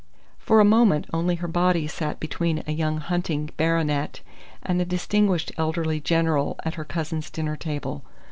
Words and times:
For 0.39 0.57
the 0.57 0.63
moment 0.63 1.05
only 1.13 1.35
her 1.35 1.47
body 1.47 1.85
sat 1.85 2.19
between 2.19 2.63
a 2.65 2.71
young 2.71 2.97
hunting 2.97 3.51
baronet 3.55 4.21
and 4.63 4.81
a 4.81 4.83
distinguished 4.85 5.51
elderly 5.59 5.99
general 5.99 6.55
at 6.65 6.73
her 6.73 6.83
cousins' 6.85 7.29
dinner 7.29 7.55
table. 7.55 8.03